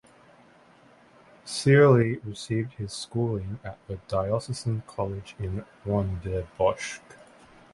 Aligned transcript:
Searle 1.45 2.15
received 2.23 2.73
his 2.73 2.91
schooling 2.91 3.59
at 3.63 3.77
the 3.87 3.97
Diocesan 4.07 4.81
College 4.87 5.35
in 5.37 5.63
Rondebosch. 5.85 6.99